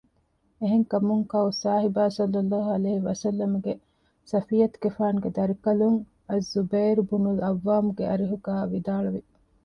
[0.59, 2.51] އެހެންކަމުން ކައުސާހިބާ ޞައްލަﷲ
[2.95, 3.73] ޢަލައިހި ވަސައްލަމަގެ
[4.29, 9.21] ޞަފިއްޔަތުގެފާނުގެ ދަރިކަލުން އައްޒުބައިރު ބުނުލް ޢައްވާމުގެ އަރިހުގައި ވިދާޅުވި